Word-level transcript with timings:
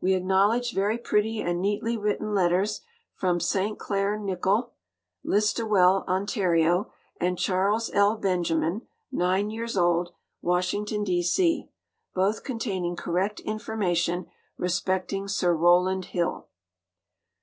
We 0.00 0.14
acknowledge 0.14 0.72
very 0.72 0.96
pretty 0.96 1.42
and 1.42 1.60
neatly 1.60 1.98
written 1.98 2.32
letters 2.32 2.80
from 3.12 3.38
St. 3.38 3.78
Clair 3.78 4.18
Nichol, 4.18 4.72
Listowel, 5.22 6.04
Ontario, 6.08 6.90
and 7.20 7.36
Charles 7.38 7.90
L. 7.92 8.16
Benjamin 8.16 8.88
(nine 9.10 9.50
years 9.50 9.76
old), 9.76 10.14
Washington, 10.40 11.04
D. 11.04 11.22
C., 11.22 11.68
both 12.14 12.44
containing 12.44 12.96
correct 12.96 13.40
information 13.40 14.24
respecting 14.56 15.28
Sir 15.28 15.52
Rowland 15.54 16.06
Hill. 16.06 16.48